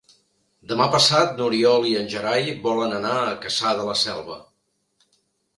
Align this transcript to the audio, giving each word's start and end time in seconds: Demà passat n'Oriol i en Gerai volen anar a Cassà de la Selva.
Demà 0.71 0.85
passat 0.95 1.35
n'Oriol 1.41 1.85
i 1.89 1.93
en 2.01 2.09
Gerai 2.15 2.49
volen 2.65 2.97
anar 3.01 3.13
a 3.27 3.39
Cassà 3.45 3.75
de 3.83 3.87
la 3.91 3.97
Selva. 4.07 4.39